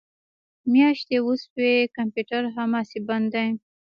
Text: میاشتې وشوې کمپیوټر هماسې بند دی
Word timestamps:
میاشتې 0.73 1.17
وشوې 1.25 1.73
کمپیوټر 1.97 2.41
هماسې 2.55 2.99
بند 3.07 3.27
دی 3.33 3.47